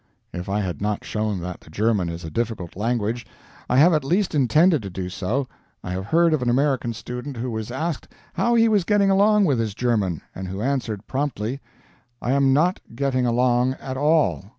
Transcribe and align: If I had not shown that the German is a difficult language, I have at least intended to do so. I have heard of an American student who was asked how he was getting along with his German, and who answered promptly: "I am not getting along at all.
If 0.33 0.49
I 0.49 0.61
had 0.61 0.81
not 0.81 1.03
shown 1.03 1.41
that 1.41 1.59
the 1.61 1.69
German 1.69 2.09
is 2.09 2.23
a 2.23 2.31
difficult 2.31 2.75
language, 2.75 3.23
I 3.69 3.77
have 3.77 3.93
at 3.93 4.03
least 4.03 4.33
intended 4.33 4.81
to 4.81 4.89
do 4.89 5.09
so. 5.09 5.47
I 5.83 5.91
have 5.91 6.07
heard 6.07 6.33
of 6.33 6.41
an 6.41 6.49
American 6.49 6.91
student 6.93 7.37
who 7.37 7.51
was 7.51 7.69
asked 7.69 8.07
how 8.33 8.55
he 8.55 8.67
was 8.67 8.83
getting 8.83 9.11
along 9.11 9.45
with 9.45 9.59
his 9.59 9.75
German, 9.75 10.21
and 10.33 10.47
who 10.47 10.59
answered 10.59 11.05
promptly: 11.05 11.61
"I 12.19 12.31
am 12.31 12.51
not 12.51 12.79
getting 12.95 13.27
along 13.27 13.73
at 13.79 13.95
all. 13.95 14.45